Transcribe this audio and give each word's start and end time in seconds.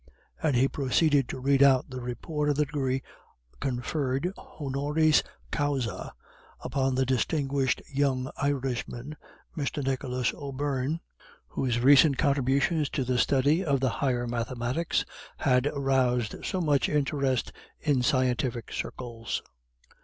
And 0.41 0.55
he 0.55 0.67
proceeded 0.67 1.29
to 1.29 1.37
read 1.39 1.61
out 1.61 1.91
the 1.91 2.01
report 2.01 2.49
of 2.49 2.55
the 2.55 2.65
degree 2.65 3.03
conferred 3.59 4.31
honoris 4.35 5.21
causâ 5.51 6.09
upon 6.61 6.95
the 6.95 7.05
distinguished 7.05 7.83
young 7.87 8.31
Irishman, 8.37 9.15
Mr. 9.55 9.83
Nicholas 9.83 10.33
O'Beirne, 10.33 11.01
whose 11.49 11.79
recent 11.81 12.17
contributions 12.17 12.89
to 12.89 13.03
the 13.03 13.19
study 13.19 13.63
of 13.63 13.79
the 13.79 13.89
higher 13.89 14.25
mathematics 14.25 15.05
had 15.37 15.69
roused 15.71 16.43
so 16.43 16.61
much 16.61 16.89
interest 16.89 17.51
in 17.79 18.01
scientific 18.01 18.71
circles. 18.71 19.43